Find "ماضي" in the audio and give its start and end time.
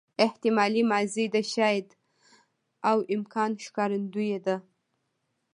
0.91-1.25